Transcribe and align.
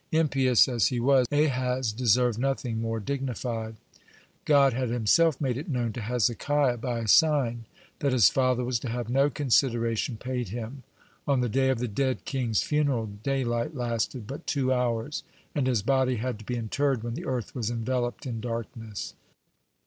Impious 0.11 0.67
as 0.67 0.87
he 0.87 0.99
was, 0.99 1.27
Ahaz 1.31 1.91
deserved 1.91 2.39
nothing 2.39 2.81
more 2.81 2.99
dignified. 2.99 3.75
(48) 4.45 4.45
God 4.45 4.73
had 4.73 4.89
Himself 4.89 5.39
made 5.39 5.57
it 5.57 5.69
known 5.69 5.93
to 5.93 6.01
Hezekiah, 6.01 6.77
by 6.77 7.01
a 7.01 7.07
sign, 7.07 7.65
that 7.99 8.11
his 8.11 8.27
father 8.27 8.65
was 8.65 8.79
to 8.79 8.89
have 8.89 9.09
no 9.11 9.29
consideration 9.29 10.17
paid 10.17 10.47
him. 10.49 10.81
On 11.27 11.41
the 11.41 11.47
day 11.49 11.69
of 11.69 11.77
the 11.77 11.87
dead 11.87 12.25
king's 12.25 12.63
funeral 12.63 13.11
daylight 13.21 13.75
lasted 13.75 14.25
but 14.25 14.47
two 14.47 14.73
hours, 14.73 15.21
and 15.53 15.67
his 15.67 15.83
body 15.83 16.15
had 16.15 16.39
to 16.39 16.45
be 16.45 16.55
interred 16.55 17.03
when 17.03 17.13
the 17.13 17.27
earth 17.27 17.53
was 17.53 17.69
enveloped 17.69 18.25
in 18.25 18.41
darkness. 18.41 19.13